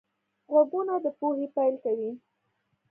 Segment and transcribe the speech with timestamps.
[0.51, 2.11] غوږونه د پوهې پیل کوي